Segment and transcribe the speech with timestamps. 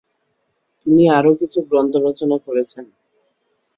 [0.81, 2.85] তিনি আরো কিছু গ্রন্থ রচনা করেছেন।